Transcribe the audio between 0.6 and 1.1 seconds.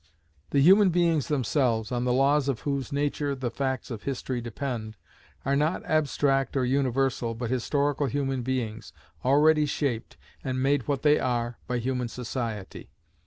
human